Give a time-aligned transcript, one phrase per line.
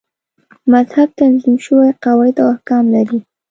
[0.71, 3.19] مذهب تنظیم شوي قواعد او احکام لري.